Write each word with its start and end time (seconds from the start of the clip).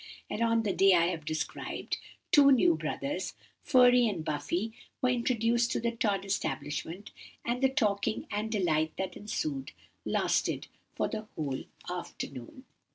And 0.31 0.41
on 0.41 0.63
the 0.63 0.73
day 0.73 0.95
I 0.95 1.05
have 1.11 1.25
described, 1.25 1.97
two 2.31 2.51
new 2.51 2.73
brothers, 2.75 3.35
'Furry' 3.61 4.07
and 4.07 4.25
'Buffy,' 4.25 4.73
were 4.99 5.09
introduced 5.11 5.71
to 5.73 5.79
the 5.79 5.91
Tod 5.91 6.25
establishment, 6.25 7.11
and 7.45 7.61
the 7.61 7.69
talking 7.69 8.25
and 8.31 8.51
delight 8.51 8.93
that 8.97 9.15
ensued, 9.15 9.73
lasted 10.03 10.65
for 10.95 11.07
the 11.07 11.27
whole 11.35 11.65
afternoon. 11.87 12.65